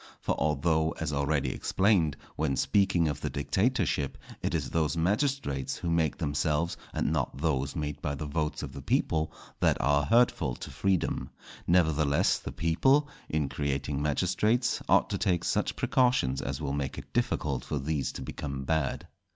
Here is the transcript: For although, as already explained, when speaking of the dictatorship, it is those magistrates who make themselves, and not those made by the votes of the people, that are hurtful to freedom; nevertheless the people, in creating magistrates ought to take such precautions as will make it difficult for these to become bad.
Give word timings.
For 0.19 0.33
although, 0.39 0.93
as 0.99 1.13
already 1.13 1.51
explained, 1.51 2.17
when 2.35 2.55
speaking 2.55 3.07
of 3.07 3.21
the 3.21 3.29
dictatorship, 3.29 4.17
it 4.41 4.55
is 4.55 4.71
those 4.71 4.97
magistrates 4.97 5.75
who 5.77 5.91
make 5.91 6.17
themselves, 6.17 6.75
and 6.91 7.13
not 7.13 7.37
those 7.37 7.75
made 7.75 8.01
by 8.01 8.15
the 8.15 8.25
votes 8.25 8.63
of 8.63 8.73
the 8.73 8.81
people, 8.81 9.31
that 9.59 9.79
are 9.79 10.03
hurtful 10.07 10.55
to 10.55 10.71
freedom; 10.71 11.29
nevertheless 11.67 12.39
the 12.39 12.51
people, 12.51 13.09
in 13.29 13.47
creating 13.47 14.01
magistrates 14.01 14.81
ought 14.89 15.07
to 15.11 15.19
take 15.19 15.43
such 15.43 15.75
precautions 15.75 16.41
as 16.41 16.59
will 16.59 16.73
make 16.73 16.97
it 16.97 17.13
difficult 17.13 17.63
for 17.63 17.77
these 17.77 18.11
to 18.13 18.23
become 18.23 18.63
bad. 18.63 19.05